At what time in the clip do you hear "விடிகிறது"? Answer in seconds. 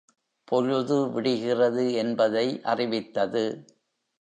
1.11-1.93